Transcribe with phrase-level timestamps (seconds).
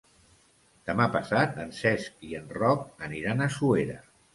[0.91, 4.05] Demà passat en Cesc i en Roc aniran a Suera.